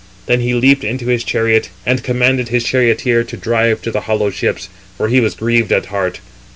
Then 0.25 0.39
he 0.39 0.55
leaped 0.55 0.83
into 0.83 1.05
his 1.09 1.23
chariot, 1.23 1.69
and 1.85 2.01
commanded 2.01 2.47
his 2.49 2.63
charioteer 2.63 3.23
to 3.23 3.37
drive 3.37 3.83
to 3.83 3.91
the 3.91 4.01
hollow 4.01 4.31
ships; 4.31 4.67
for 4.97 5.09
he 5.09 5.19
was 5.21 5.35
grieved 5.35 5.71
at 5.71 5.85
heart. 5.93 6.21